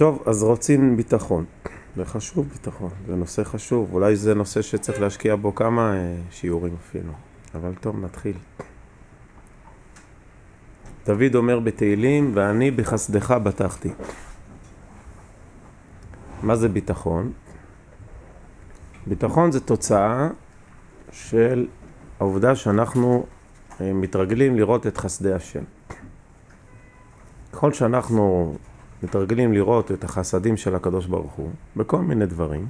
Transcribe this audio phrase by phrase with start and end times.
[0.00, 1.44] טוב, אז רוצים ביטחון.
[1.96, 3.92] זה חשוב ביטחון, זה נושא חשוב.
[3.92, 7.12] אולי זה נושא שצריך להשקיע בו כמה אה, שיעורים אפילו.
[7.54, 8.36] אבל טוב, נתחיל.
[11.06, 13.88] דוד אומר בתהילים, ואני בחסדך בטחתי.
[16.42, 17.32] מה זה ביטחון?
[19.06, 20.28] ביטחון זה תוצאה
[21.12, 21.66] של
[22.20, 23.26] העובדה שאנחנו
[23.80, 25.64] אה, מתרגלים לראות את חסדי השם.
[27.52, 28.54] ככל שאנחנו
[29.02, 32.68] מתרגלים לראות את החסדים של הקדוש ברוך הוא בכל מיני דברים,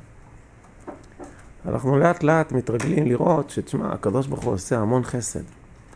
[1.66, 5.43] אנחנו לאט לאט מתרגלים לראות שתשמע, הקדוש ברוך הוא עושה המון חסד,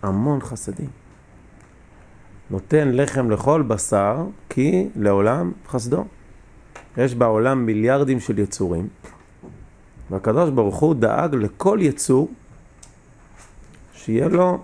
[0.03, 0.89] המון חסדים.
[2.51, 6.05] נותן לחם לכל בשר, כי לעולם חסדו.
[6.97, 8.89] יש בעולם מיליארדים של יצורים,
[10.11, 12.31] והקדוש ברוך הוא דאג לכל יצור
[13.95, 14.63] שיהיה לו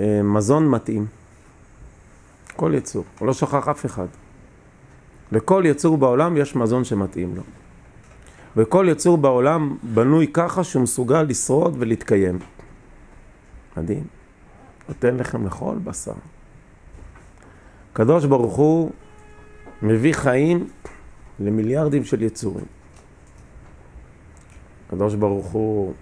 [0.00, 1.06] אה, מזון מתאים.
[2.56, 4.06] כל יצור, הוא לא שכח אף אחד.
[5.32, 7.42] לכל יצור בעולם יש מזון שמתאים לו.
[8.56, 12.38] וכל יצור בעולם בנוי ככה שהוא מסוגל לשרוד ולהתקיים.
[13.76, 14.04] מדהים.
[14.88, 16.12] נותן לכם לכל בשר.
[17.92, 18.90] הקדוש ברוך הוא
[19.82, 20.68] מביא חיים
[21.40, 22.64] למיליארדים של יצורים.
[24.86, 25.92] הקדוש ברוך הוא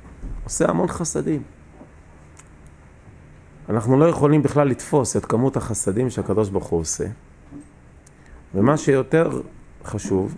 [0.45, 1.43] עושה המון חסדים.
[3.69, 7.07] אנחנו לא יכולים בכלל לתפוס את כמות החסדים שהקדוש ברוך הוא עושה.
[8.55, 9.41] ומה שיותר
[9.85, 10.35] חשוב,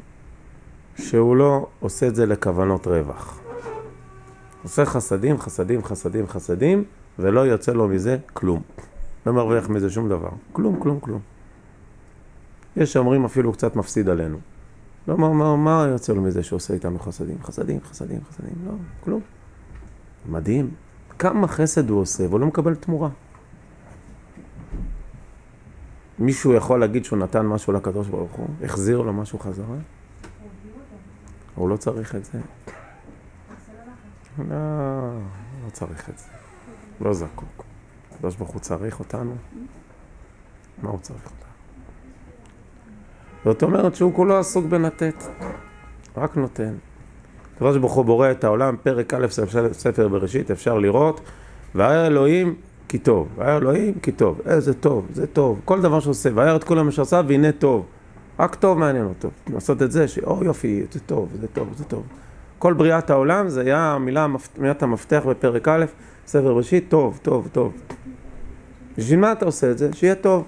[0.97, 3.41] שהוא לא עושה את זה לכוונות רווח.
[4.63, 6.85] עושה חסדים, חסדים, חסדים, חסדים,
[7.19, 8.63] ולא יוצא לו מזה כלום.
[9.27, 10.31] לא מרוויח מזה שום דבר.
[10.53, 11.21] כלום, כלום, כלום.
[12.77, 14.39] יש שאומרים אפילו קצת מפסיד עלינו.
[15.09, 17.37] לא, מה, מה, מה יוצא לו מזה שעושה איתנו חסדים?
[17.43, 18.73] חסדים, חסדים, חסדים, לא,
[19.05, 19.21] כלום.
[20.29, 20.71] מדהים.
[21.19, 23.09] כמה חסד הוא עושה והוא לא מקבל תמורה.
[26.19, 28.49] מישהו יכול להגיד שהוא נתן משהו לקדוש ברוך הוא?
[28.65, 29.77] החזיר לו משהו חזרה?
[31.55, 32.39] הוא לא צריך את זה.
[34.39, 34.55] לא,
[35.65, 36.27] לא צריך את זה.
[37.01, 37.65] לא זקוק.
[38.15, 39.35] הקדוש ברוך הוא צריך אותנו?
[40.83, 41.37] מה הוא צריך אותנו?
[43.45, 45.15] זאת אומרת שהוא כולו עסוק בנתת,
[46.17, 46.75] רק נותן.
[47.55, 49.27] הקדוש ברוך הוא בורא את העולם, פרק א'
[49.73, 51.21] ספר בראשית, אפשר לראות,
[51.75, 52.55] והיה אלוהים
[52.89, 56.65] כי טוב, והיה אלוהים כי טוב, איזה טוב, זה טוב, כל דבר שעושה, והיה את
[56.65, 57.87] כל מה שעשה והנה טוב,
[58.39, 62.03] רק טוב מעניין אותו, לעשות את זה, שאו יופי, זה טוב, זה טוב, זה טוב.
[62.59, 64.27] כל בריאת העולם זה היה המילה,
[64.59, 65.85] מילת המפתח בפרק א',
[66.27, 67.73] ספר בראשית, טוב, טוב, טוב.
[68.99, 69.93] בשביל מה אתה עושה את זה?
[69.93, 70.45] שיהיה טוב.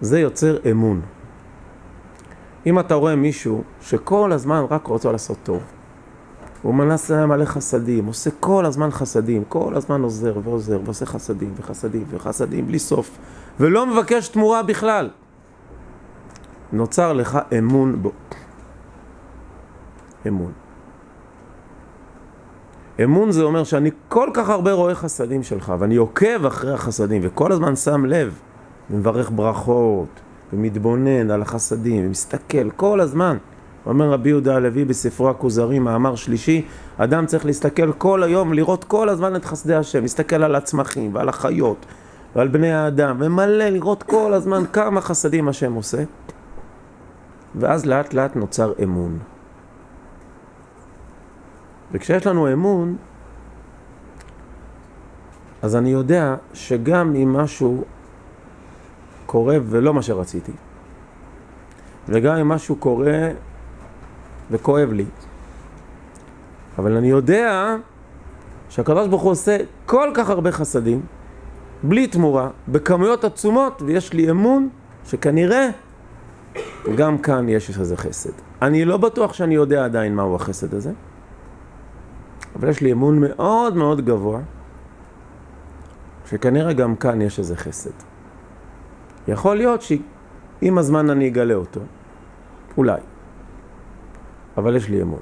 [0.00, 1.00] זה יוצר אמון.
[2.66, 5.62] אם אתה רואה מישהו שכל הזמן רק רוצה לעשות טוב,
[6.62, 12.04] הוא מנסה מלא חסדים, עושה כל הזמן חסדים, כל הזמן עוזר ועוזר ועושה חסדים וחסדים
[12.10, 13.18] וחסדים בלי סוף,
[13.60, 15.10] ולא מבקש תמורה בכלל,
[16.72, 18.12] נוצר לך אמון בו.
[20.28, 20.52] אמון.
[23.04, 27.52] אמון זה אומר שאני כל כך הרבה רואה חסדים שלך, ואני עוקב אחרי החסדים, וכל
[27.52, 28.38] הזמן שם לב,
[28.90, 30.08] ומברך ברכות,
[30.52, 33.36] ומתבונן על החסדים, ומסתכל כל הזמן.
[33.88, 36.66] אומר רבי יהודה הלוי בספרו הכוזרי, מאמר שלישי,
[36.98, 41.28] אדם צריך להסתכל כל היום, לראות כל הזמן את חסדי השם, להסתכל על הצמחים ועל
[41.28, 41.86] החיות
[42.36, 46.02] ועל בני האדם, ומלא לראות כל הזמן כמה חסדים השם עושה,
[47.54, 49.18] ואז לאט לאט נוצר אמון.
[51.92, 52.96] וכשיש לנו אמון,
[55.62, 57.84] אז אני יודע שגם אם משהו
[59.26, 60.52] קורה ולא מה שרציתי,
[62.08, 63.28] וגם אם משהו קורה
[64.50, 65.04] וכואב לי,
[66.78, 67.76] אבל אני יודע
[68.68, 71.00] שהקדוש ברוך הוא עושה כל כך הרבה חסדים,
[71.82, 74.68] בלי תמורה, בכמויות עצומות, ויש לי אמון
[75.06, 75.68] שכנראה
[76.96, 78.30] גם כאן יש איזה חסד.
[78.62, 80.92] אני לא בטוח שאני יודע עדיין מהו החסד הזה,
[82.56, 84.40] אבל יש לי אמון מאוד מאוד גבוה,
[86.30, 87.90] שכנראה גם כאן יש איזה חסד.
[89.28, 91.80] יכול להיות שעם הזמן אני אגלה אותו,
[92.76, 93.00] אולי,
[94.58, 95.20] אבל יש לי אמון.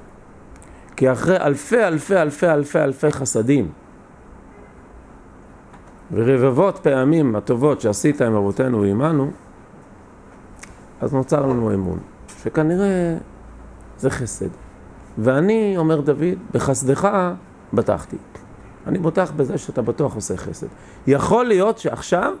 [0.95, 3.71] כי אחרי אלפי אלפי אלפי אלפי אלפי חסדים
[6.11, 9.31] ורבבות פעמים הטובות שעשית עם אבותינו ועמנו,
[11.01, 11.99] אז נוצר לנו אמון,
[12.43, 13.17] שכנראה
[13.97, 14.49] זה חסד.
[15.17, 17.09] ואני, אומר דוד, בחסדך
[17.73, 18.17] בטחתי.
[18.87, 20.67] אני בוטח בזה שאתה בטוח עושה חסד.
[21.07, 22.33] יכול להיות שעכשיו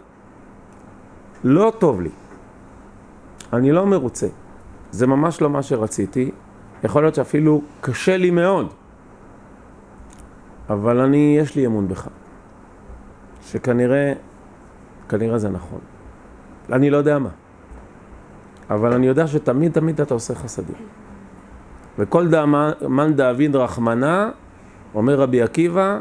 [1.43, 2.09] לא טוב לי.
[3.53, 4.27] אני לא מרוצה.
[4.91, 6.31] זה ממש לא מה שרציתי.
[6.83, 8.73] יכול להיות שאפילו קשה לי מאוד.
[10.69, 12.07] אבל אני, יש לי אמון בך.
[13.41, 14.13] שכנראה,
[15.09, 15.79] כנראה זה נכון.
[16.71, 17.29] אני לא יודע מה.
[18.69, 20.75] אבל אני יודע שתמיד תמיד אתה עושה חסדים.
[21.99, 24.29] וכל דאמן דאביד רחמנה,
[24.95, 25.99] אומר רבי עקיבא,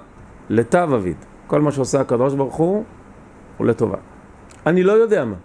[0.51, 1.17] לטב אביד.
[1.47, 2.85] כל מה שעושה הקדוש ברוך הוא,
[3.57, 3.97] הוא לטובה.
[4.67, 5.37] אני לא יודע מה.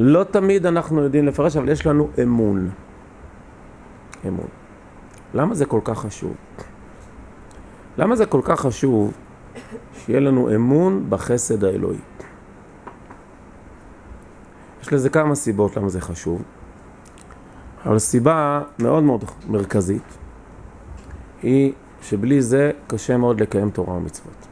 [0.00, 2.70] לא תמיד אנחנו יודעים לפרש, אבל יש לנו אמון.
[4.28, 4.48] אמון.
[5.34, 6.34] למה זה כל כך חשוב?
[7.98, 9.12] למה זה כל כך חשוב
[9.94, 11.98] שיהיה לנו אמון בחסד האלוהי?
[14.82, 16.42] יש לזה כמה סיבות למה זה חשוב,
[17.86, 20.18] אבל סיבה מאוד מאוד מרכזית
[21.42, 21.72] היא
[22.02, 24.46] שבלי זה קשה מאוד לקיים תורה ומצוות.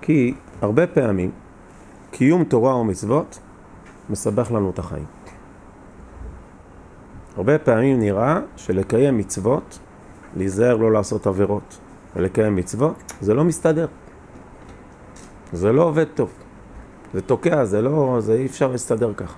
[0.00, 1.30] כי הרבה פעמים
[2.10, 3.38] קיום תורה ומצוות
[4.10, 5.17] מסבך לנו את החיים.
[7.38, 9.78] הרבה פעמים נראה שלקיים מצוות,
[10.36, 11.78] להיזהר לא לעשות עבירות
[12.16, 13.86] ולקיים מצוות, זה לא מסתדר.
[15.52, 16.30] זה לא עובד טוב.
[17.14, 19.36] זה תוקע, זה לא, זה אי אפשר להסתדר ככה.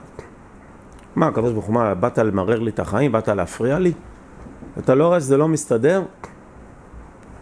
[1.17, 3.13] מה, הוא, מה, באת למרר לי את החיים?
[3.13, 3.93] באת להפריע לי?
[4.79, 6.03] אתה לא רואה שזה לא מסתדר?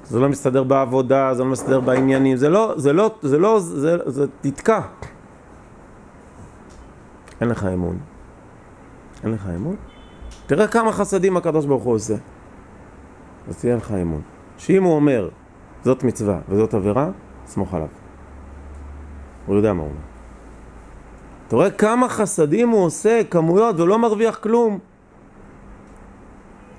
[0.04, 3.96] זה לא מסתדר בעבודה, זה לא מסתדר בעניינים, זה לא, זה לא, זה לא, זה,
[4.06, 4.80] זה תתקע.
[7.40, 7.98] אין לך אמון.
[9.24, 9.76] אין לך אמון?
[10.48, 12.14] תראה כמה חסדים הקדוש ברוך הוא עושה.
[13.48, 14.20] אז תהיה לך אמון.
[14.58, 15.28] שאם הוא אומר,
[15.84, 17.10] זאת מצווה וזאת עבירה,
[17.46, 17.88] סמוך עליו.
[19.46, 20.00] הוא יודע מה הוא אומר.
[21.48, 24.78] אתה רואה כמה חסדים הוא עושה, כמויות, ולא מרוויח כלום.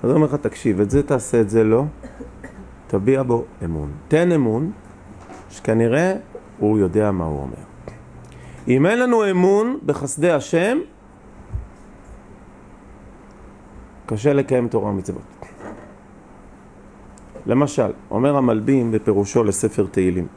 [0.03, 1.83] אז הוא אומר לך, תקשיב, את זה תעשה, את זה לא,
[2.87, 3.91] תביע בו אמון.
[4.07, 4.71] תן אמון,
[5.49, 6.13] שכנראה
[6.59, 7.63] הוא יודע מה הוא אומר.
[8.67, 10.77] אם אין לנו אמון בחסדי השם,
[14.09, 15.21] קשה לקיים תורה ומצוות.
[17.45, 20.27] למשל, אומר המלבים בפירושו לספר תהילים.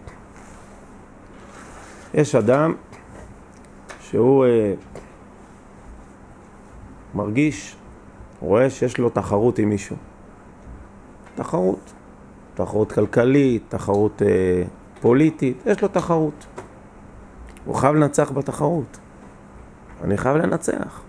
[2.14, 2.74] יש אדם
[4.00, 4.74] שהוא אה,
[7.14, 7.76] מרגיש,
[8.40, 9.96] רואה שיש לו תחרות עם מישהו.
[11.34, 11.92] תחרות.
[12.54, 14.62] תחרות כלכלית, תחרות אה,
[15.00, 16.46] פוליטית, יש לו תחרות.
[17.64, 18.98] הוא חייב לנצח בתחרות.
[20.04, 21.02] אני חייב לנצח.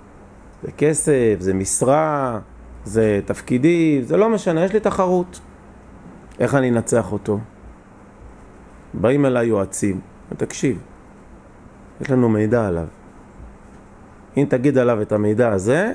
[0.63, 2.39] זה כסף, זה משרה,
[2.86, 5.40] זה תפקידי, זה לא משנה, יש לי תחרות.
[6.40, 7.40] איך אני אנצח אותו?
[8.94, 10.00] באים אליי יועצים,
[10.38, 10.82] תקשיב,
[12.02, 12.88] יש לנו מידע עליו.
[14.38, 15.92] אם תגיד עליו את המידע הזה,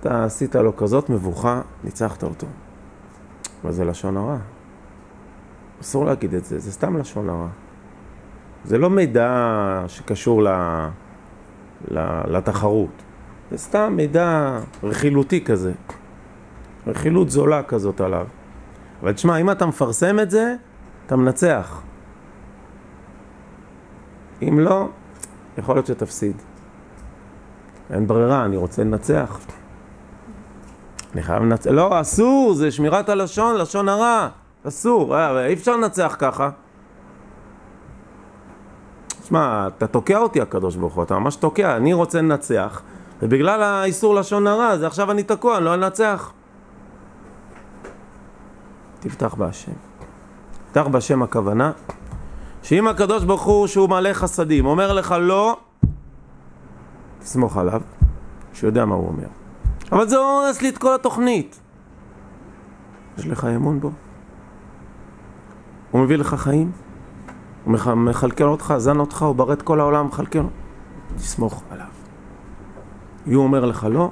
[0.00, 2.46] אתה עשית לו כזאת מבוכה, ניצחת אותו.
[3.64, 4.36] אבל זה לשון הרע.
[5.80, 7.48] אסור להגיד את זה, זה סתם לשון הרע.
[8.64, 10.48] זה לא מידע שקשור ל,
[11.90, 11.98] ל,
[12.36, 13.02] לתחרות.
[13.50, 15.72] זה סתם מידע רכילותי כזה.
[16.86, 18.26] רכילות זולה כזאת עליו.
[19.02, 20.54] אבל תשמע, אם אתה מפרסם את זה,
[21.06, 21.82] אתה מנצח.
[24.42, 24.88] אם לא,
[25.58, 26.36] יכול להיות שתפסיד.
[27.90, 29.38] אין ברירה, אני רוצה לנצח.
[31.14, 31.70] אני חייב לנצח.
[31.70, 34.28] לא, אסור, זה שמירת הלשון, לשון הרע.
[34.68, 36.50] אסור, אה, אי אפשר לנצח ככה.
[39.22, 42.82] תשמע, אתה תוקע אותי הקדוש ברוך הוא, אתה ממש תוקע, אני רוצה לנצח,
[43.22, 46.32] ובגלל האיסור לשון הרע, זה עכשיו אני תקוע, אני לא אנצח.
[49.00, 49.72] תפתח בהשם.
[50.66, 51.72] תפתח בהשם הכוונה,
[52.62, 55.56] שאם הקדוש ברוך הוא שהוא מלא חסדים אומר לך לא,
[57.18, 57.82] תסמוך עליו,
[58.52, 59.28] שיודע מה הוא אומר.
[59.92, 61.60] אבל זה הורס לי את כל התוכנית.
[63.18, 63.90] יש לך אמון בו?
[65.90, 66.72] הוא מביא לך חיים?
[67.64, 70.42] הוא מכלכל אותך, זן אותך, הוא ברא את כל העולם, מכלכל.
[71.16, 71.95] תסמוך עליו.
[73.28, 74.10] אם הוא אומר לך לא,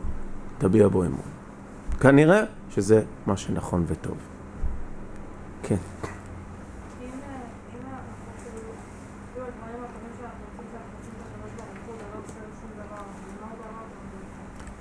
[0.58, 1.20] תביע בו אמון.
[2.00, 4.16] כנראה שזה מה שנכון וטוב.
[5.62, 5.76] כן.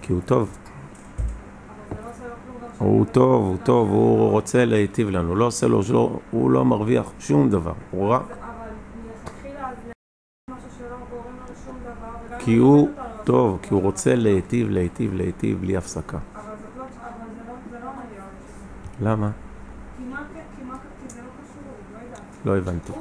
[0.01, 0.57] כי הוא טוב.
[2.77, 7.49] הוא טוב, הוא טוב, הוא רוצה להיטיב לנו, לא עושה לו, הוא לא מרוויח שום
[7.49, 8.37] דבר, הוא רק...
[12.39, 12.89] כי הוא
[13.23, 16.17] טוב, כי הוא רוצה להיטיב, להיטיב, להיטיב בלי הפסקה.
[19.01, 19.29] למה?
[22.45, 22.93] לא הבנתי.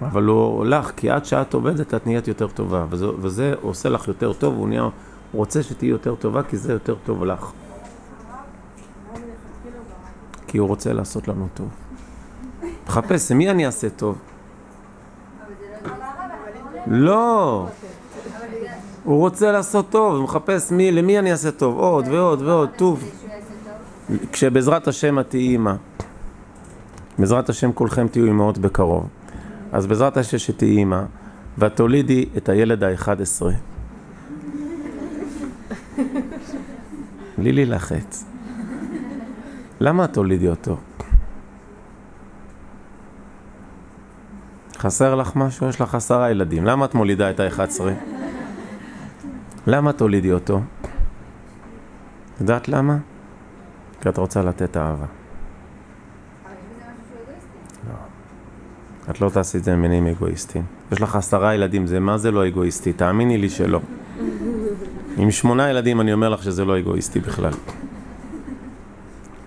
[0.00, 4.08] אבל הוא לך, כי עד שאת עובדת את נהיית יותר טובה, וזה, וזה עושה לך
[4.08, 4.90] יותר טוב, הוא, נהיה, הוא
[5.32, 7.52] רוצה שתהיי יותר טובה, כי זה יותר טוב לך.
[10.46, 11.68] כי הוא רוצה לעשות לנו טוב.
[12.84, 14.18] תחפש, למי אני אעשה טוב?
[16.86, 17.66] לא.
[19.04, 23.04] הוא רוצה לעשות טוב, הוא מחפש מי, למי אני אעשה טוב, עוד ועוד ועוד, טוב.
[24.32, 25.74] כשבעזרת השם את תהיי אימא.
[27.18, 29.08] בעזרת השם כולכם תהיו אימהות בקרוב.
[29.72, 31.02] אז בעזרת השם שתהיי אימא,
[31.58, 33.52] ואת תולידי את הילד האחד עשרה.
[37.38, 38.24] בלי להילחץ.
[39.80, 40.76] למה את תולידי אותו?
[44.84, 45.68] חסר לך משהו?
[45.68, 46.64] יש לך עשרה ילדים.
[46.64, 47.92] למה את מולידה את האחד עשרה?
[49.66, 50.60] למה תולידי אותו?
[52.40, 52.96] יודעת למה?
[54.00, 55.06] כי את רוצה לתת אהבה.
[59.10, 60.64] את לא תעשי את זה ממניעים אגואיסטיים.
[60.92, 62.92] יש לך עשרה ילדים, זה מה זה לא אגואיסטי?
[62.92, 63.80] תאמיני לי שלא.
[65.16, 67.52] עם שמונה ילדים אני אומר לך שזה לא אגואיסטי בכלל.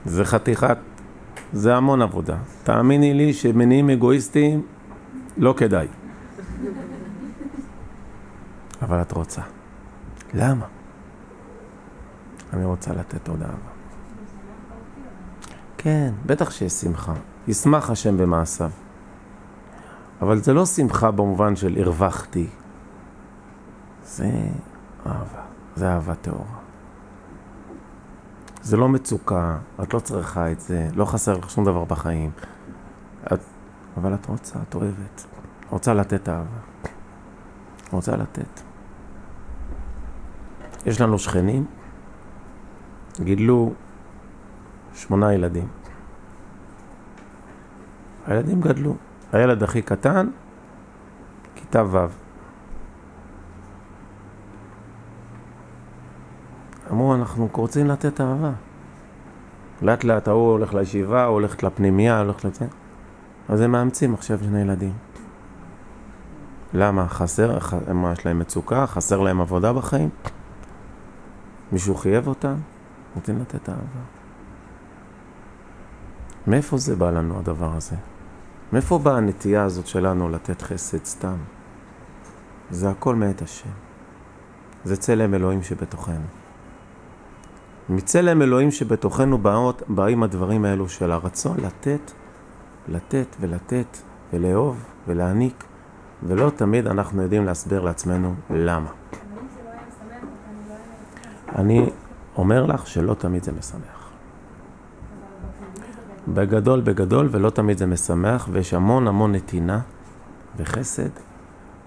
[0.05, 0.77] זה חתיכת,
[1.53, 2.35] זה המון עבודה.
[2.63, 4.61] תאמיני לי שמניעים אגואיסטיים
[5.37, 5.87] לא כדאי.
[8.81, 9.41] אבל את רוצה.
[10.33, 10.65] למה?
[12.53, 13.71] אני רוצה לתת עוד אהבה.
[15.77, 17.13] כן, בטח שיש שמחה.
[17.47, 18.71] ישמח השם במעשיו.
[20.21, 22.47] אבל זה לא שמחה במובן של הרווחתי.
[24.03, 24.31] זה
[25.05, 25.41] אהבה.
[25.75, 26.57] זה אהבה טהורה.
[28.61, 32.31] זה לא מצוקה, את לא צריכה את זה, לא חסר לך שום דבר בחיים.
[33.33, 33.39] את,
[33.97, 35.25] אבל את רוצה, את אוהבת.
[35.69, 36.59] רוצה לתת אהבה.
[37.91, 38.61] רוצה לתת.
[40.85, 41.65] יש לנו שכנים,
[43.19, 43.73] גידלו
[44.93, 45.67] שמונה ילדים.
[48.27, 48.95] הילדים גדלו.
[49.31, 50.29] הילד הכי קטן,
[51.55, 52.07] כיתה ו'.
[56.91, 58.51] אמרו, אנחנו רוצים לתת אהבה.
[59.81, 62.65] לאט לאט ההוא הולך לישיבה, הולכת לפנימייה, הולכת לזה.
[63.49, 64.93] אז הם מאמצים עכשיו שני ילדים.
[66.73, 67.07] למה?
[67.07, 67.57] חסר?
[67.93, 68.87] מה, יש להם מצוקה?
[68.87, 70.09] חסר להם עבודה בחיים?
[71.71, 72.55] מישהו חייב אותם?
[73.15, 74.01] רוצים לתת אהבה.
[76.47, 77.95] מאיפה זה בא לנו הדבר הזה?
[78.73, 81.37] מאיפה באה הנטייה הזאת שלנו לתת חסד סתם?
[82.69, 83.69] זה הכל מאת השם.
[84.83, 86.25] זה צלם אלוהים שבתוכנו.
[87.89, 92.11] מצלם אלוהים שבתוכנו באות, באים הדברים האלו של הרצון לתת,
[92.87, 93.97] לתת ולתת
[94.33, 95.63] ולאהוב ולהעניק,
[96.23, 98.89] ולא תמיד אנחנו יודעים להסביר לעצמנו למה.
[101.55, 101.89] אני
[102.37, 104.09] אומר לך שלא תמיד זה משמח.
[106.27, 109.79] בגדול, בגדול, ולא תמיד זה משמח, ויש המון המון נתינה
[110.57, 111.09] וחסד,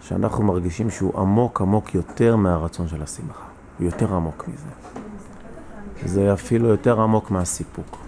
[0.01, 3.45] שאנחנו מרגישים שהוא עמוק עמוק יותר מהרצון של השמחה.
[3.79, 4.99] הוא יותר עמוק מזה.
[6.05, 8.00] זה אפילו יותר עמוק מהסיפוק.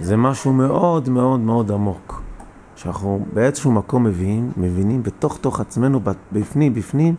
[0.00, 2.22] זה משהו מאוד מאוד מאוד עמוק,
[2.76, 6.00] שאנחנו באיזשהו מקום מבינים, מבינים בתוך תוך עצמנו,
[6.32, 7.14] בפנים, בפנים,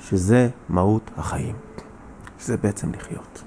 [0.00, 1.54] שזה מהות החיים.
[2.38, 3.42] שזה בעצם לחיות.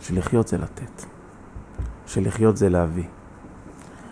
[0.00, 1.02] שלחיות זה לתת.
[2.06, 3.04] שלחיות זה להביא.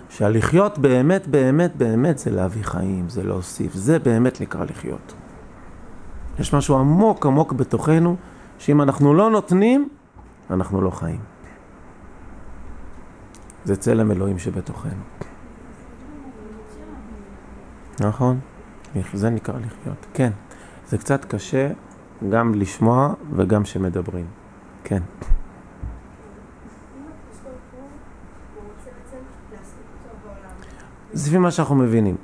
[0.08, 3.74] שהלחיות באמת, באמת, באמת זה להביא חיים, זה להוסיף.
[3.74, 5.14] זה באמת נקרא לחיות.
[6.38, 8.16] יש משהו עמוק עמוק בתוכנו,
[8.58, 9.88] שאם אנחנו לא נותנים,
[10.50, 11.33] אנחנו לא חיים.
[13.64, 15.02] זה צלם אלוהים שבתוכנו.
[18.00, 18.40] נכון?
[19.14, 20.06] זה נקרא לחיות.
[20.14, 20.30] כן.
[20.88, 21.70] זה קצת קשה
[22.30, 24.26] גם לשמוע וגם שמדברים.
[24.84, 25.02] כן.
[31.12, 32.16] זה לפי מה שאנחנו מבינים.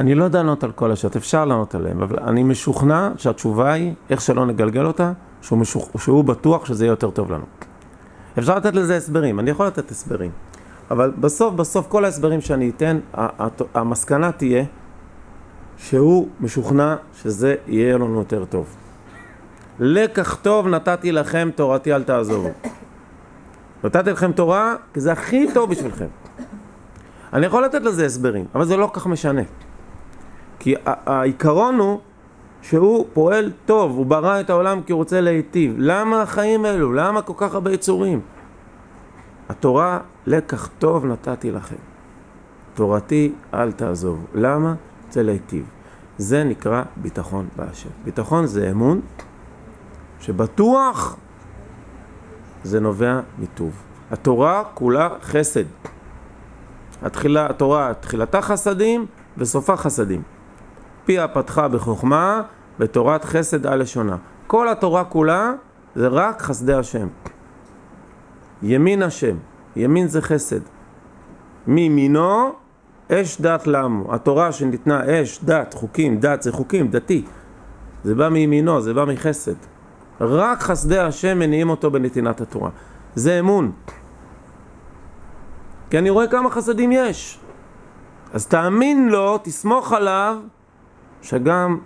[0.00, 3.94] אני לא יודע לענות על כל השאלות, אפשר לענות עליהן, אבל אני משוכנע שהתשובה היא,
[4.10, 5.90] איך שלא נגלגל אותה, שהוא, משוכ...
[6.02, 7.44] שהוא בטוח שזה יהיה יותר טוב לנו.
[8.38, 10.30] אפשר לתת לזה הסברים, אני יכול לתת הסברים,
[10.90, 12.98] אבל בסוף, בסוף כל ההסברים שאני אתן,
[13.74, 14.64] המסקנה תהיה
[15.78, 18.76] שהוא משוכנע שזה יהיה לנו יותר טוב.
[19.80, 22.50] לקח טוב נתתי לכם, תורתי אל תעזובו.
[23.84, 26.08] נתתי לכם תורה, כי זה הכי טוב בשבילכם.
[27.32, 29.42] אני יכול לתת לזה הסברים, אבל זה לא כך משנה.
[30.60, 32.00] כי העיקרון הוא
[32.62, 35.74] שהוא פועל טוב, הוא ברא את העולם כי הוא רוצה להיטיב.
[35.78, 36.92] למה החיים האלו?
[36.92, 38.20] למה כל כך הרבה יצורים?
[39.48, 41.76] התורה, לקח טוב נתתי לכם.
[42.74, 44.26] תורתי אל תעזוב.
[44.34, 44.74] למה?
[45.06, 45.64] רוצה להיטיב.
[46.18, 47.88] זה נקרא ביטחון באשר.
[48.04, 49.00] ביטחון זה אמון
[50.20, 51.16] שבטוח
[52.64, 53.72] זה נובע מטוב.
[54.10, 55.64] התורה כולה חסד.
[57.02, 59.06] התחילה, התורה, תחילתה חסדים
[59.38, 60.22] וסופה חסדים.
[61.10, 62.42] פיה פתחה בחוכמה,
[62.78, 64.16] בתורת חסד על לשונה.
[64.46, 65.52] כל התורה כולה
[65.94, 67.08] זה רק חסדי השם.
[68.62, 69.36] ימין השם,
[69.76, 70.60] ימין זה חסד.
[71.66, 72.52] מימינו
[73.12, 74.14] אש דת למו.
[74.14, 77.24] התורה שניתנה אש, דת, חוקים, דת זה חוקים, דתי.
[78.04, 79.54] זה בא מימינו, זה בא מחסד.
[80.20, 82.70] רק חסדי השם מניעים אותו בנתינת התורה.
[83.14, 83.72] זה אמון.
[85.90, 87.40] כי אני רואה כמה חסדים יש.
[88.32, 90.36] אז תאמין לו, תסמוך עליו,
[91.22, 91.78] שגם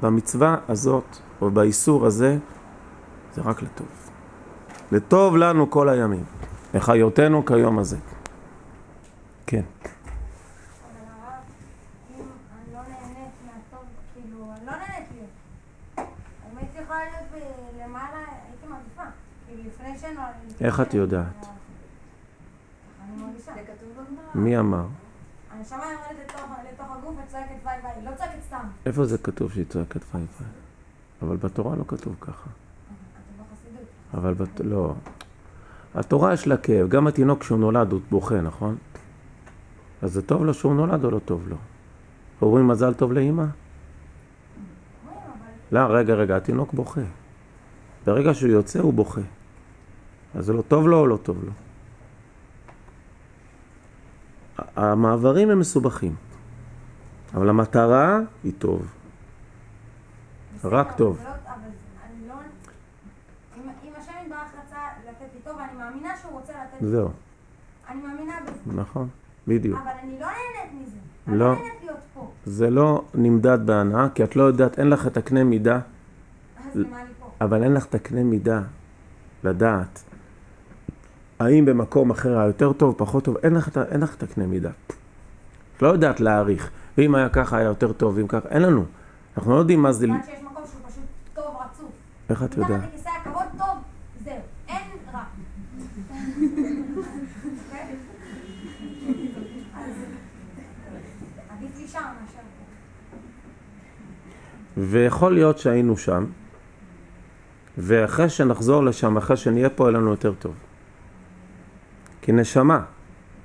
[0.00, 2.38] במצווה הזאת, או באיסור הזה,
[3.34, 4.10] זה רק לטוב.
[4.92, 6.24] לטוב לנו כל הימים.
[6.74, 7.96] לחיותנו כיום הזה.
[9.46, 9.62] כן.
[20.60, 21.46] איך את יודעת?
[24.34, 24.84] מי אמר?
[25.50, 26.35] הנשמה יורדת
[26.94, 28.66] וצועקת ויי ויי, לא צועקת סתם.
[28.86, 30.48] איפה זה כתוב שהיא צועקת ויי ויי?
[31.22, 32.50] אבל בתורה לא כתוב ככה.
[34.14, 34.60] אבל בת...
[34.60, 34.94] לא.
[35.94, 38.76] התורה יש לה כאב, גם התינוק כשהוא נולד הוא בוכה, נכון?
[40.02, 41.56] אז זה טוב לו שהוא נולד או לא טוב לו?
[42.42, 43.44] אומרים מזל טוב לאימא?
[45.72, 47.00] לא, רגע, רגע, התינוק בוכה.
[48.06, 49.20] ברגע שהוא יוצא הוא בוכה.
[50.34, 51.52] אז זה לא טוב לו או לא טוב לו?
[54.76, 56.14] המעברים הם מסובכים,
[57.36, 58.92] אבל המטרה היא טוב.
[60.64, 61.18] רק טוב.
[61.24, 61.36] לא- לא-
[66.80, 67.10] זהו.
[67.88, 68.80] אני מאמינה בזה.
[68.80, 69.08] נכון,
[69.48, 69.80] בדיוק.
[69.82, 70.96] אבל אני לא נהנית מזה.
[71.28, 71.48] אני לא.
[71.48, 72.30] לא נהנית להיות פה.
[72.46, 75.80] זה לא נמדד בהנאה, כי את לא יודעת, אין לך את הקנה מידה,
[76.58, 77.30] אז למה אני פה?
[77.40, 78.62] אבל אין לך את הקנה מידה
[79.44, 80.02] לדעת
[81.38, 84.70] האם במקום אחר היה יותר טוב, פחות טוב, לך, אין לך את הקנה מידה.
[85.76, 88.84] את לא יודעת להעריך, ואם היה ככה היה יותר טוב, ואם ככה, אין לנו.
[89.36, 91.90] אנחנו לא יודעים מה זה, כיוון שיש מקום שהוא פשוט טוב רצוף.
[92.30, 92.70] איך את יודעת?
[92.70, 93.78] מתחת לכיסא הכבוד טוב,
[94.24, 94.34] זהו.
[94.68, 94.82] אין
[95.14, 95.24] רע.
[97.68, 97.96] אוקיי?
[104.76, 106.24] ויכול להיות שהיינו שם,
[107.78, 110.54] ואחרי שנחזור לשם, אחרי שנהיה פה, יהיה לנו יותר טוב.
[112.22, 112.80] כי נשמה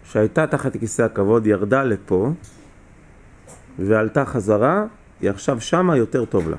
[0.04, 2.32] שהייתה תחת כיסא הכבוד ירדה לפה
[3.80, 4.86] ועלתה חזרה,
[5.22, 6.58] היא עכשיו שמה יותר טוב לה.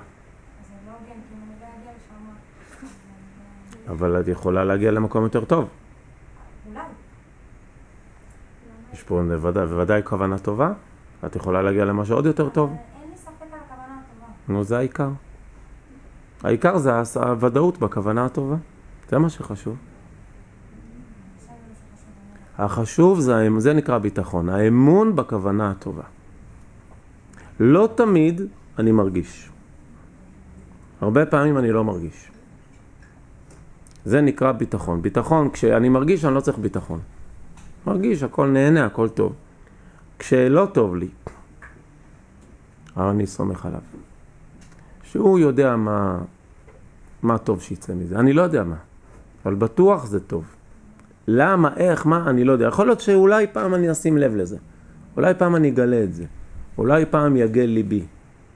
[3.88, 5.68] אבל את יכולה להגיע למקום יותר טוב.
[6.68, 6.81] אולי.
[8.92, 10.72] יש פה בוודאי, בוודאי כוונה טובה,
[11.27, 12.70] את יכולה להגיע למשהו עוד יותר טוב.
[12.70, 14.27] אין לי ספק על הכוונה הטובה.
[14.48, 15.09] נו, זה העיקר.
[16.42, 18.57] העיקר זה הוודאות בכוונה הטובה.
[19.09, 19.77] זה מה שחשוב.
[22.59, 26.03] החשוב זה, זה נקרא ביטחון, האמון בכוונה הטובה.
[27.61, 28.41] לא תמיד
[28.79, 29.51] אני מרגיש.
[31.01, 32.31] הרבה פעמים אני לא מרגיש.
[34.05, 35.03] זה נקרא ביטחון.
[35.03, 37.01] ביטחון, כשאני מרגיש אני לא צריך ביטחון.
[37.87, 39.33] מרגיש, הכל נהנה, הכל טוב.
[40.19, 41.09] כשלא טוב לי,
[42.97, 43.81] אבל אני סומך עליו.
[45.03, 46.19] שהוא יודע מה,
[47.23, 48.19] מה טוב שיצא מזה.
[48.19, 48.77] אני לא יודע מה,
[49.45, 50.45] אבל בטוח זה טוב.
[51.29, 52.67] למה, איך, מה, אני לא יודע.
[52.67, 54.57] יכול להיות שאולי פעם אני אשים לב לזה.
[55.17, 56.25] אולי פעם אני אגלה את זה.
[56.79, 58.05] אולי פעם יגל ליבי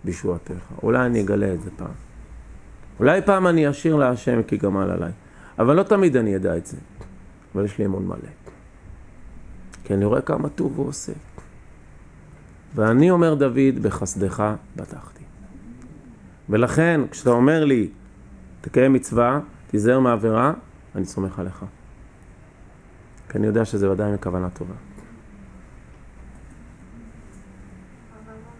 [0.05, 0.73] בישועתך.
[0.83, 1.95] אולי אני אגלה את זה פעם.
[3.01, 5.13] אולי פעם אני אשיר להשם כי גמל עליי.
[5.59, 6.77] אבל לא תמיד אני אדע את זה.
[7.55, 8.17] אבל יש לי אמון מלא.
[9.85, 11.13] כי אני רואה כמה טוב הוא עושה.
[12.75, 15.25] ואני אומר דוד, בחסדך בטחתי.
[16.49, 17.89] ולכן, כשאתה אומר לי,
[18.61, 20.53] תקיים מצווה, תיזהר מעבירה,
[20.95, 21.65] אני סומך עליך.
[23.29, 24.75] כי אני יודע שזה ודאי מכוונה טובה.
[24.75, 24.81] הרב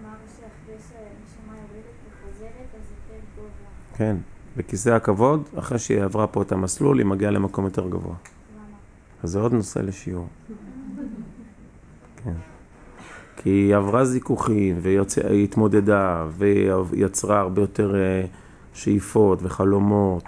[0.01, 3.69] אמר שאחרי שהנשמה יורדת וחוזרת, אז יותר טוב לה.
[3.97, 4.17] כן,
[4.57, 8.15] בכיסא הכבוד, אחרי שהיא עברה פה את המסלול, היא מגיעה למקום יותר גבוה.
[9.23, 10.27] אז זה עוד נושא לשיעור.
[12.25, 12.33] כן.
[13.37, 15.01] כי היא עברה זיכוכים, והיא
[15.45, 18.25] התמודדה, והיא יצרה הרבה יותר אה,
[18.75, 20.25] שאיפות וחלומות,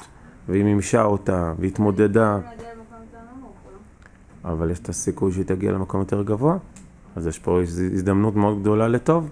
[0.48, 2.40] והיא מימשה אותה, והתמודדה, לא?
[4.44, 6.56] אבל יש את הסיכוי שהיא תגיע למקום יותר גבוה,
[7.16, 9.28] אז יש פה הז- הזדמנות מאוד גדולה לטוב.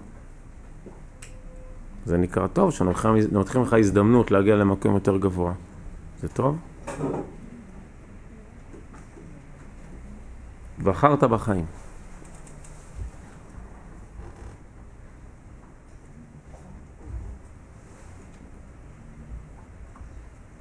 [2.07, 5.53] זה נקרא טוב, שנותנים לך הזדמנות להגיע למקום יותר גבוה.
[6.21, 6.57] זה טוב?
[10.83, 11.65] בחרת בחיים.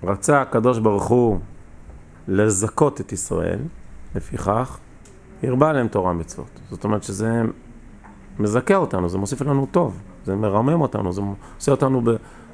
[0.02, 1.38] רצה הקדוש ברוך הוא
[2.28, 3.58] לזכות את ישראל,
[4.14, 4.78] לפיכך
[5.42, 6.60] הרבה עליהם תורה ומצוות.
[6.70, 7.42] זאת אומרת שזה
[8.38, 11.20] מזכה אותנו, זה מוסיף לנו טוב, זה מרמם אותנו, זה
[11.56, 12.02] עושה אותנו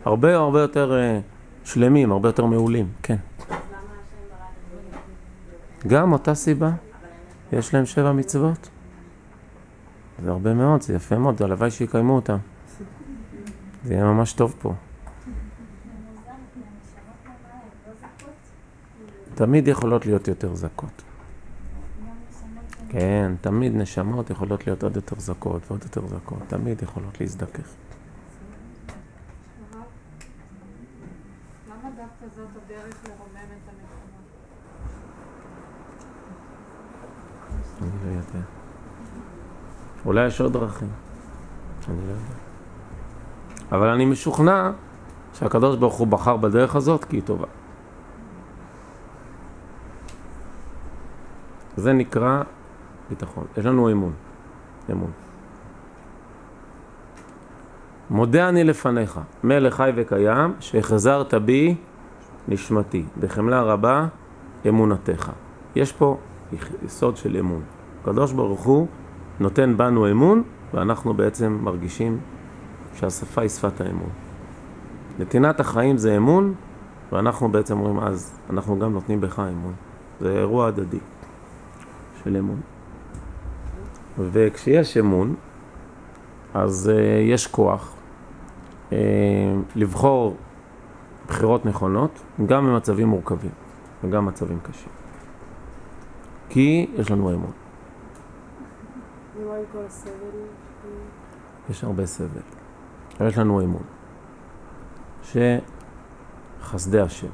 [0.05, 1.21] הרבה הרבה יותר אה,
[1.65, 3.17] שלמים, הרבה יותר מעולים, כן.
[5.87, 6.71] גם אותה סיבה,
[7.53, 8.69] יש להם שבע מצוות.
[10.25, 12.37] זה הרבה מאוד, זה יפה מאוד, הלוואי שיקיימו אותם.
[13.85, 14.75] זה יהיה ממש טוב פה.
[19.35, 21.03] תמיד יכולות להיות יותר זכות.
[22.93, 27.69] כן, תמיד נשמות יכולות להיות עוד יותר זכות ועוד יותר זכות, תמיד יכולות להזדכך.
[37.83, 38.47] אני לא יודע.
[40.07, 40.89] אולי יש עוד דרכים,
[41.89, 42.35] אני לא יודע.
[43.73, 44.71] אבל אני משוכנע
[45.35, 47.47] שהקדוש ברוך הוא בחר בדרך הזאת כי היא טובה.
[51.77, 52.43] זה נקרא
[53.13, 53.45] ביטחון.
[53.57, 54.13] יש לנו אמון.
[54.91, 55.11] אמון.
[58.11, 61.75] מודה אני לפניך, מלך חי וקיים, שהחזרת בי
[62.49, 64.07] נשמתי, בחמלה רבה
[64.69, 65.33] אמונתך.
[65.77, 66.19] יש פה
[66.85, 67.63] יסוד של אמון.
[68.03, 68.87] הקדוש ברוך הוא
[69.41, 70.43] נותן בנו אמון,
[70.75, 72.19] ואנחנו בעצם מרגישים
[72.95, 74.11] שהשפה היא שפת האמון.
[75.19, 76.55] נתינת החיים זה אמון,
[77.13, 79.75] ואנחנו בעצם אומרים אז, אנחנו גם נותנים בך אמון.
[80.21, 80.99] זה אירוע הדדי
[82.25, 82.61] של אמון.
[84.19, 85.35] וכשיש אמון,
[86.55, 87.95] אז uh, יש כוח
[88.91, 88.93] uh,
[89.77, 90.37] לבחור
[91.29, 93.51] בחירות נכונות, גם במצבים מורכבים
[94.05, 94.93] וגם במצבים קשים.
[96.49, 97.53] כי יש לנו אמון.
[101.71, 102.41] יש הרבה סבל.
[103.21, 103.83] אבל יש לנו אמון.
[105.23, 107.29] שחסדי השם.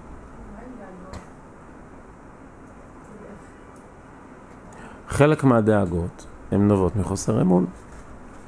[5.08, 7.66] חלק מהדאגות הן נובעות מחוסר אמון.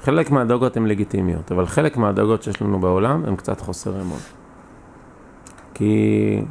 [0.02, 4.18] חלק מהדאגות הן לגיטימיות, אבל חלק מהדאגות שיש לנו בעולם הן קצת חוסר אמון.
[5.74, 6.42] כי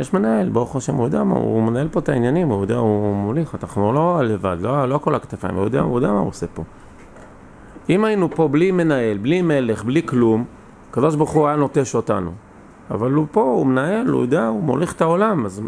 [0.00, 3.16] יש מנהל, ברוך השם, הוא יודע מה, הוא מנהל פה את העניינים, הוא יודע, הוא
[3.16, 6.46] מוליך, אנחנו לא לבד, לא, לא כל הכתפיים, הוא יודע, הוא יודע מה הוא עושה
[6.54, 6.62] פה.
[7.90, 10.44] אם היינו פה בלי מנהל, בלי מלך, בלי כלום,
[10.90, 12.32] הקדוש ברוך הוא היה נוטש אותנו.
[12.90, 15.62] אבל הוא פה, הוא מנהל, הוא יודע, הוא מוליך את העולם, אז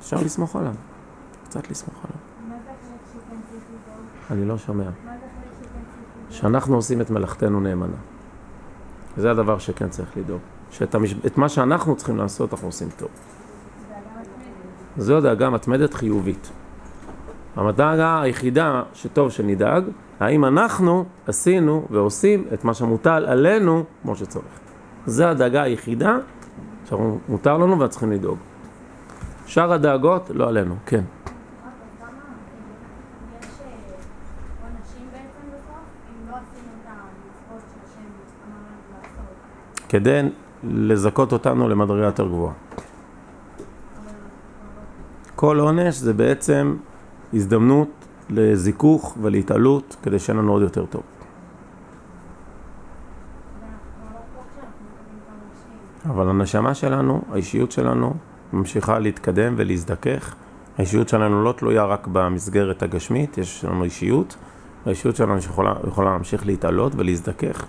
[0.00, 0.74] אפשר לסמוך עליו.
[1.44, 2.16] קצת לסמוך עליו.
[2.48, 4.06] מה זה החלק שכן צריך לדאוג?
[4.30, 4.90] אני לא שומע.
[6.30, 7.96] שאנחנו עושים את מלאכתנו נאמנה.
[9.16, 10.40] זה הדבר שכן צריך לדאוג.
[10.70, 11.14] שאת המש...
[11.36, 13.08] מה שאנחנו צריכים לעשות, אנחנו עושים טוב.
[14.96, 16.50] זו הדאגה מתמדת חיובית.
[17.56, 19.84] הדאגה היחידה שטוב שנדאג,
[20.20, 24.58] האם אנחנו עשינו ועושים את מה שמוטל עלינו כמו שצריך.
[25.06, 26.16] זו הדאגה היחידה
[26.88, 28.38] שמותר לנו וצריכים לדאוג.
[29.46, 30.96] שאר הדאגות לא עלינו, כן.
[30.96, 32.10] אז למה
[33.40, 33.46] יש
[34.62, 38.08] עונשים בעצם בסוף, אם לא עשינו את המצוות שהשם
[38.46, 39.77] אמר לנו לעשות?
[39.88, 40.20] כדי
[40.64, 42.52] לזכות אותנו למדרגה יותר גבוהה.
[45.34, 46.76] כל עונש זה בעצם
[47.34, 47.88] הזדמנות
[48.30, 51.02] לזיכוך ולהתעלות כדי שיהיה לנו עוד יותר טוב.
[56.08, 58.14] אבל הנשמה שלנו, האישיות שלנו,
[58.52, 60.34] ממשיכה להתקדם ולהזדכך.
[60.78, 64.36] האישיות שלנו לא תלויה רק במסגרת הגשמית, יש לנו אישיות,
[64.86, 67.64] והאישיות שלנו יכולה, יכולה להמשיך להתעלות ולהזדכך.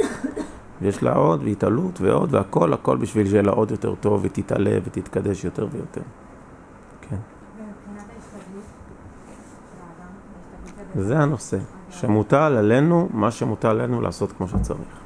[0.82, 5.46] ויש לה עוד, והתעלות ועוד, והכל, הכל בשביל שיהיה לה עוד יותר טוב, ותתעלה ותתקדש
[5.46, 6.02] יותר ויותר.
[7.02, 7.16] כן.
[10.96, 11.58] זה הנושא,
[11.90, 15.00] שמוטל עלינו מה שמוטל עלינו לעשות כמו שצריך.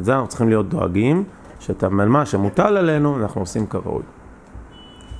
[0.00, 1.24] את זה אנחנו צריכים להיות דואגים,
[1.60, 4.02] שאת מה שמוטל עלינו אנחנו עושים כראוי.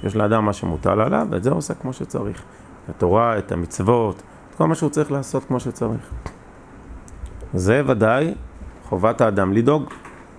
[0.02, 2.42] יש לאדם מה שמוטל עליו, ואת זה הוא עושה כמו שצריך.
[2.84, 6.10] את התורה, את המצוות, את כל מה שהוא צריך לעשות כמו שצריך.
[7.54, 8.34] זה ודאי
[8.88, 9.84] חובת האדם לדאוג.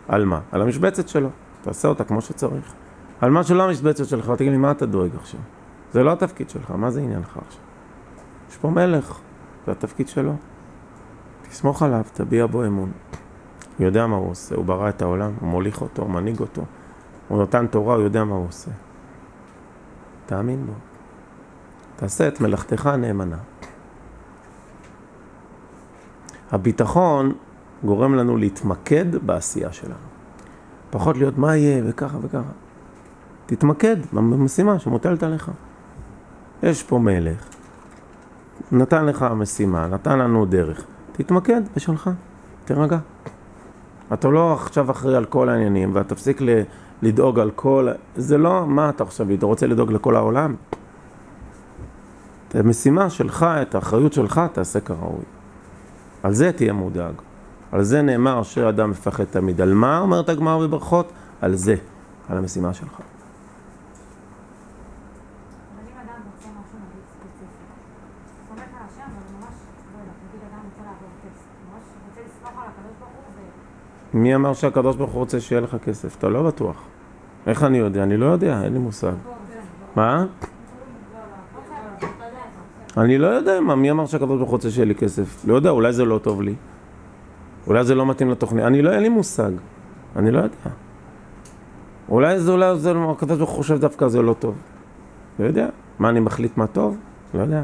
[0.08, 0.40] על מה?
[0.52, 1.30] על המשבצת שלו.
[1.62, 2.74] תעשה אותה כמו שצריך.
[3.22, 5.40] על מה שלא המשבצת שלך, תגיד לי, מה אתה דואג עכשיו?
[5.94, 7.62] זה לא התפקיד שלך, מה זה עניינך עכשיו?
[8.50, 9.20] יש פה מלך,
[9.66, 10.36] זה התפקיד שלו.
[11.50, 12.92] תסמוך עליו, תביע בו אמון.
[13.78, 16.62] הוא יודע מה הוא עושה, הוא ברא את העולם, הוא מוליך אותו, הוא מנהיג אותו.
[17.28, 18.72] הוא נתן תורה, הוא יודע מה הוא עושה.
[20.26, 20.74] תאמין בו.
[21.96, 23.38] תעשה את מלאכתך נאמנה.
[26.52, 27.34] הביטחון
[27.86, 30.10] גורם לנו להתמקד בעשייה שלנו.
[30.90, 32.52] פחות להיות מה יהיה וככה וככה.
[33.46, 35.52] תתמקד במשימה שמוטלת עליך.
[36.64, 37.46] יש פה מלך,
[38.72, 40.86] נתן לך משימה, נתן לנו דרך.
[41.12, 42.10] תתמקד בשלך,
[42.66, 42.98] תירגע.
[44.14, 46.62] אתה לא עכשיו אחראי על כל העניינים, ותפסיק ל-
[47.02, 47.88] לדאוג על כל...
[48.16, 50.56] זה לא מה אתה עכשיו, אתה רוצה לדאוג לכל העולם?
[52.48, 55.24] את המשימה שלך, את האחריות שלך, תעשה כראוי.
[56.24, 57.14] על זה תהיה מודאג.
[57.72, 59.62] על זה נאמר אשר אדם מפחד תמיד.
[59.62, 61.12] על מה אומרת הגמרא בברכות?
[61.42, 61.76] על זה,
[62.30, 63.02] על המשימה שלך.
[74.14, 76.18] מי אמר שהקדוש ברוך הוא רוצה שיהיה לך כסף?
[76.18, 76.76] אתה לא בטוח.
[77.48, 78.04] איך אני יודע?
[78.04, 79.12] אני לא יודע, אין לי מושג.
[79.96, 80.26] מה?
[82.98, 85.46] אני לא יודע מה, מי אמר שהקדוש ברוך הוא רוצה שיהיה לי כסף?
[85.48, 86.56] לא יודע, אולי זה לא טוב לי.
[87.70, 88.66] אולי זה לא מתאים לתוכנית.
[88.66, 89.52] אני לא, אין לי מושג.
[90.16, 90.56] אני לא יודע.
[92.10, 94.56] אולי זה, אולי זה, הקדוש ברוך הוא חושב דווקא זה לא טוב.
[95.40, 95.68] לא יודע.
[96.00, 96.98] מה, אני מחליט מה טוב?
[97.34, 97.64] לא יודע.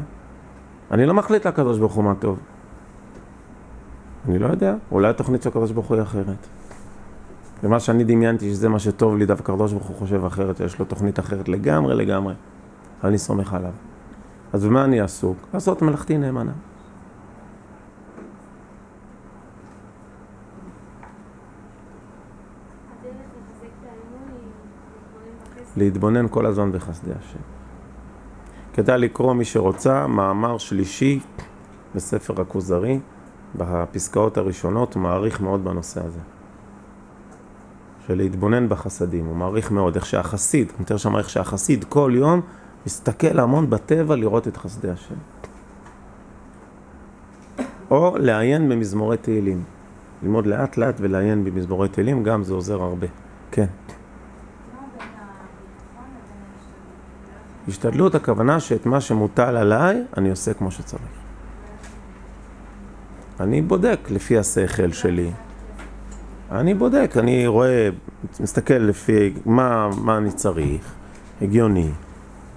[0.90, 2.38] אני לא מחליט לקדוש ברוך הוא מה טוב.
[4.28, 4.74] אני לא יודע.
[4.92, 6.46] אולי התוכנית של הקדוש ברוך הוא היא אחרת.
[7.62, 10.84] ומה שאני דמיינתי שזה מה שטוב לי, דווקא הקדוש ברוך הוא חושב אחרת, שיש לו
[10.84, 12.34] תוכנית אחרת לגמרי לגמרי.
[13.04, 13.72] אני סומך עליו.
[14.52, 15.36] אז במה אני עסוק?
[15.54, 16.52] לעשות מלאכתי נאמנה.
[23.00, 24.28] הדרך לחזק את האמון
[25.56, 27.38] היא להתבונן כל הזמן בחסדי השם.
[28.72, 31.20] כדאי לקרוא מי שרוצה מאמר שלישי
[31.94, 33.00] בספר הכוזרי,
[33.54, 36.20] בפסקאות הראשונות, הוא מעריך מאוד בנושא הזה.
[38.06, 42.40] של להתבונן בחסדים, הוא מעריך מאוד איך שהחסיד, אני מתאר שם איך שהחסיד כל יום
[42.86, 45.14] מסתכל המון בטבע לראות את חסדי השם.
[47.90, 49.62] או לעיין במזמורי תהילים.
[50.22, 53.06] ללמוד לאט לאט ולעיין במזמורי תהילים, גם זה עוזר הרבה.
[53.50, 53.66] כן.
[53.66, 57.55] מה בין הביטחון לבין ההשתדלות?
[57.68, 61.02] השתדלות הכוונה שאת מה שמוטל עליי, אני עושה כמו שצריך.
[63.40, 65.30] אני בודק לפי השכל שלי.
[66.50, 67.88] אני בודק, אני רואה,
[68.40, 70.94] מסתכל לפי מה, מה אני צריך,
[71.42, 71.90] הגיוני,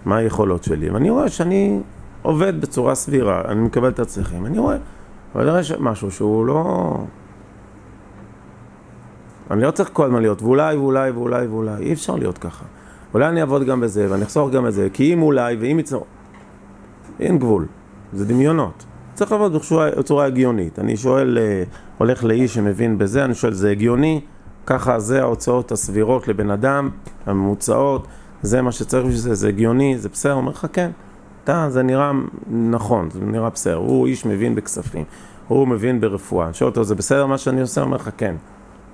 [0.06, 1.80] מה היכולות שלי, ואני רואה שאני
[2.22, 4.78] עובד בצורה סבירה, אני מקבל את הצרכים, אני רואה,
[5.36, 6.98] אבל יש משהו שהוא לא...
[9.52, 12.66] אני לא צריך כל הזמן להיות, ואולי, ואולי, ואולי, ואולי, אי אפשר להיות ככה.
[13.14, 16.06] אולי אני אעבוד גם בזה, ואני אחסוך גם בזה, כי אם אולי, ואם יצור...
[17.20, 17.66] אין גבול,
[18.14, 18.86] זה דמיונות.
[19.14, 19.54] צריך לעבוד
[19.98, 20.80] בצורה, הגיונית.
[20.80, 21.64] אני שואל, אה,
[21.98, 24.22] הולך לאיש שמבין בזה, אני שואל, זה הגיוני?
[24.66, 26.90] ככה זה ההוצאות הסבירות לבן אדם,
[27.26, 28.08] הממוצעות,
[28.42, 30.34] זה מה שצריך בשביל זה, זה הגיוני, זה בסדר?
[30.34, 30.92] אומר לך, כן.
[31.44, 32.12] אתה, זה נראה
[32.50, 33.76] נכון, זה נראה בסדר.
[33.76, 35.04] הוא איש מבין בכספים,
[35.48, 36.46] הוא מבין ברפואה.
[36.46, 37.82] אני שואל אותו, זה בסדר מה שאני עושה?
[37.82, 38.36] אומר לך, כן.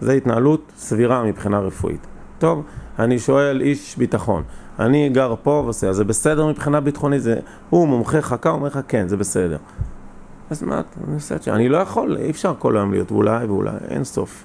[0.02, 2.08] זו התנהלות סבירה מבחינה רפואית.
[2.46, 2.64] טוב,
[3.00, 4.44] אני שואל איש ביטחון,
[4.80, 7.22] אני גר פה ועושה, זה בסדר מבחינה ביטחונית?
[7.22, 7.40] זה...
[7.70, 9.58] הוא מומחה חכה, הוא אומר לך, כן, זה בסדר.
[10.50, 11.54] אז מה, אני עושה את זה.
[11.54, 14.44] אני לא יכול, אי אפשר כל היום להיות, ואולי ואולי, אין סוף.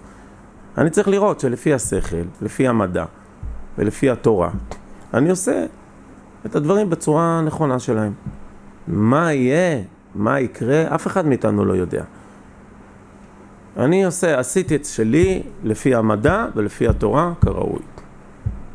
[0.79, 3.05] אני צריך לראות שלפי השכל, לפי המדע
[3.79, 4.51] ולפי התורה,
[5.15, 5.67] אני עושה
[6.47, 8.13] את הדברים בצורה הנכונה שלהם.
[8.89, 9.83] מה יהיה,
[10.15, 12.05] מה יקרה, אף אחד מאיתנו לא יודע.
[13.81, 17.83] אני עושה, עשיתי את שלי לפי המדע ולפי התורה כראוי.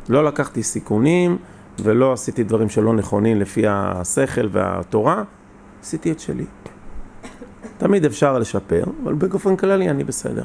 [0.08, 1.36] לא לקחתי סיכונים
[1.82, 5.22] ולא עשיתי דברים שלא נכונים לפי השכל והתורה,
[5.82, 6.44] עשיתי את שלי.
[7.78, 10.44] תמיד אפשר לשפר, אבל באופן כללי אני בסדר.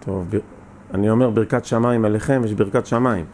[0.00, 0.38] טוב, ב...
[0.94, 3.24] אני אומר ברכת שמיים עליכם, יש ברכת שמיים.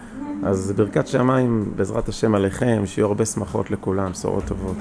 [0.44, 4.76] אז ברכת שמיים בעזרת השם עליכם, שיהיו הרבה שמחות לכולם, בשורות טובות.